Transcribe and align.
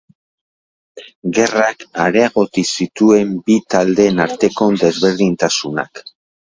Gerrak 1.39 1.85
areagotu 2.07 2.65
zituen 2.79 3.37
bi 3.45 3.61
taldeen 3.77 4.27
arteko 4.29 4.73
desberdintasunak. 4.85 6.09